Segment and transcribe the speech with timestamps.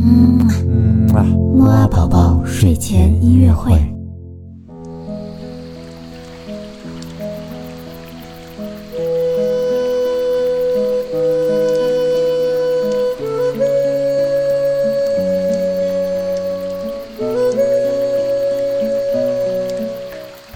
[0.00, 3.72] 嗯嗯啊，木啊宝宝睡前音乐会。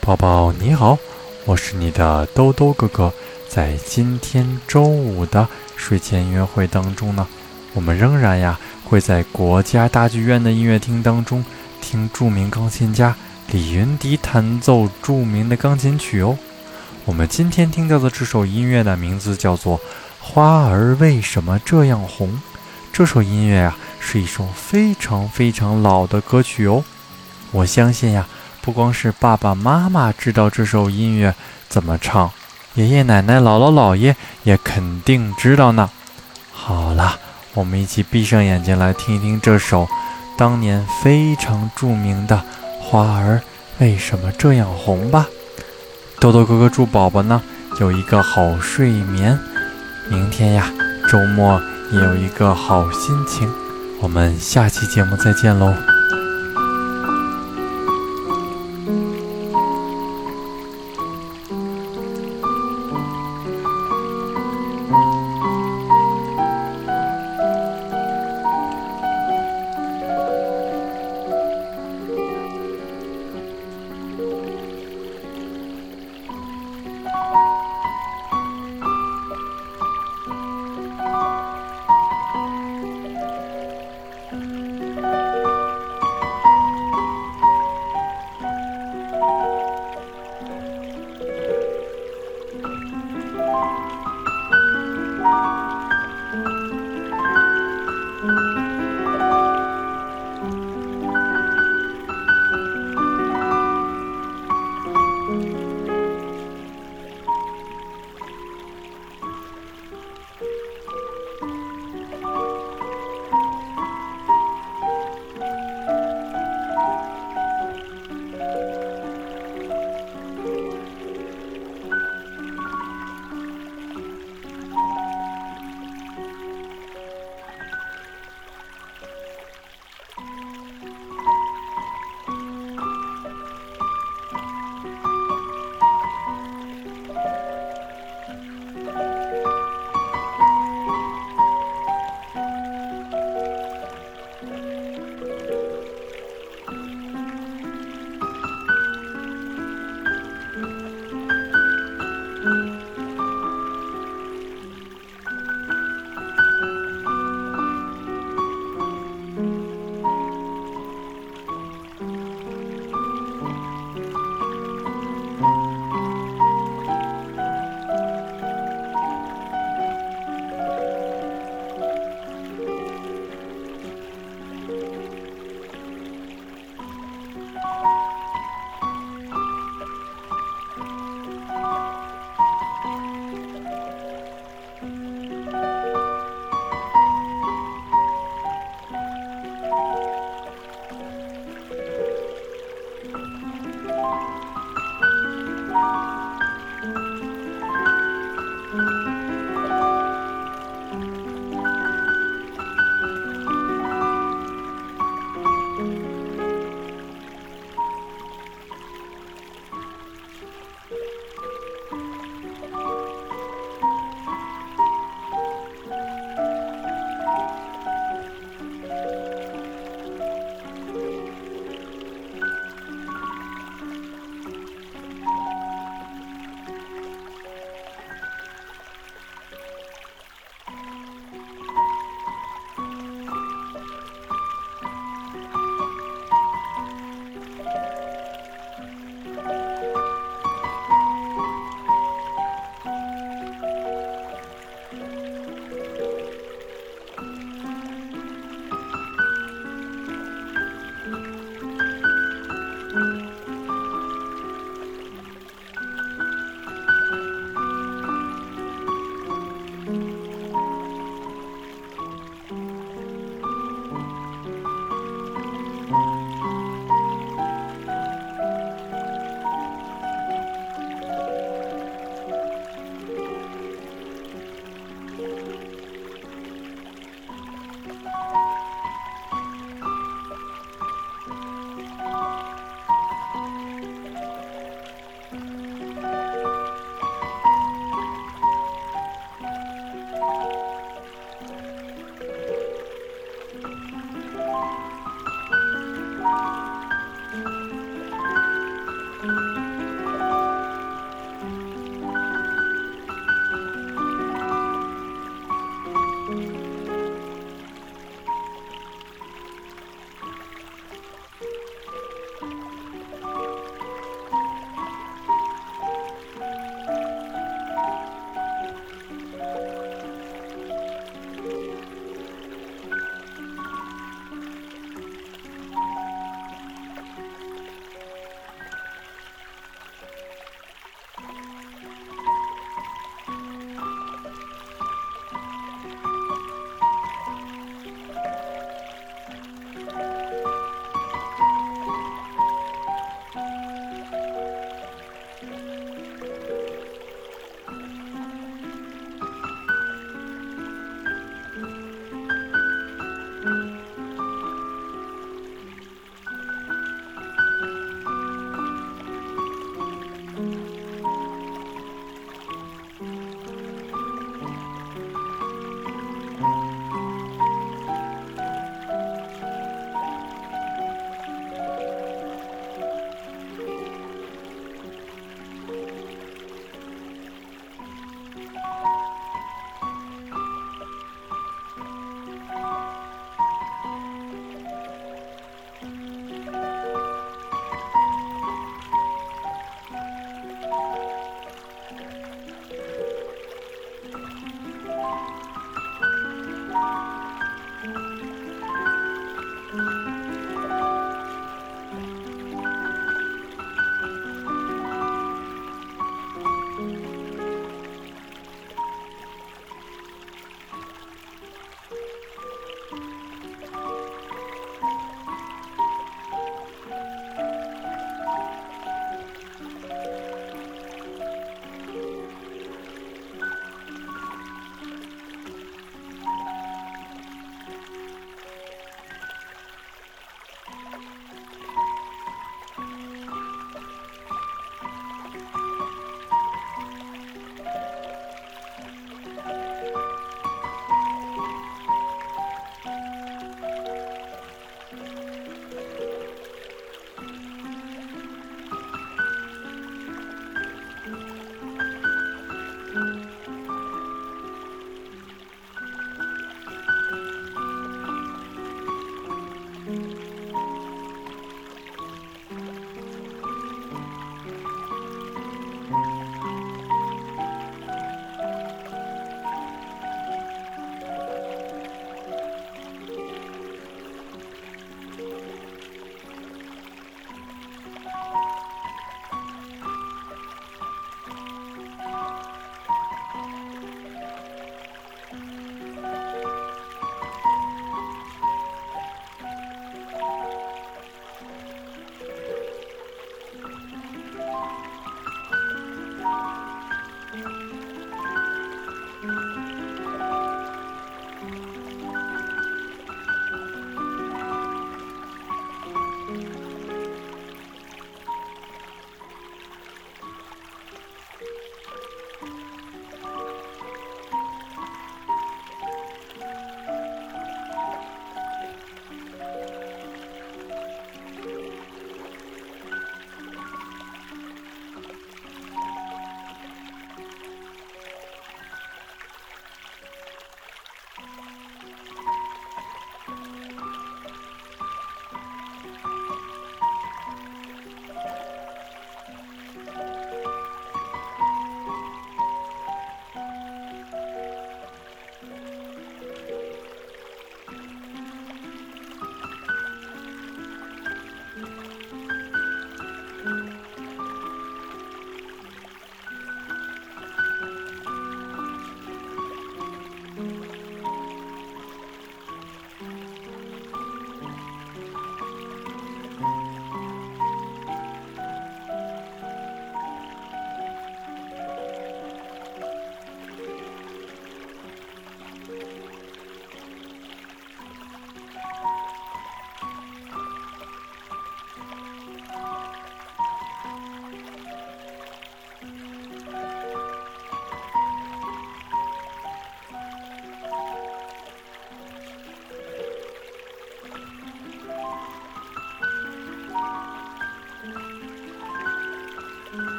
[0.00, 0.98] 宝宝你好，
[1.44, 3.12] 我是你的兜兜哥哥。
[3.48, 5.46] 在今天周五的
[5.76, 7.26] 睡前音乐会当中呢，
[7.74, 8.58] 我们仍然呀
[8.88, 11.44] 会在国家大剧院的音乐厅当中
[11.80, 13.14] 听著名钢琴家
[13.50, 16.36] 李云迪弹奏著名的钢琴曲哦。
[17.04, 19.78] 我们今天听到的这首音乐的名字叫做
[20.20, 22.28] 《花儿为什么这样红》。
[22.92, 26.82] 这首音乐呀是一首非常非常老的歌曲哦。
[27.52, 28.26] 我相信呀。
[28.60, 31.34] 不光是爸爸妈妈知道这首音乐
[31.70, 32.30] 怎么唱，
[32.74, 35.88] 爷爷奶奶、姥姥姥爷也肯定知道呢。
[36.52, 37.18] 好了，
[37.58, 39.88] 我们一起闭上眼睛来听一听这首
[40.36, 42.36] 当年非常著名的
[42.80, 43.40] 《花儿
[43.80, 45.26] 为什么这样红》吧。
[46.20, 47.42] 豆豆哥哥祝宝宝呢
[47.80, 49.36] 有一个好睡眠，
[50.08, 50.72] 明天呀
[51.08, 51.60] 周末
[51.90, 53.52] 也有一个好心情。
[54.00, 55.97] 我们下期节目再见喽。